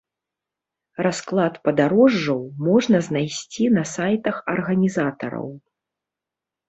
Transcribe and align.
Расклад 1.07 1.59
падарожжаў 1.67 2.41
можна 2.67 2.97
знайсці 3.09 3.63
на 3.79 3.83
сайтах 3.95 4.35
арганізатараў. 4.59 5.47